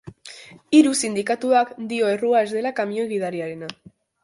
[0.77, 3.73] Hiru sindikatuak dio errua ez dela kamioi-gidariena.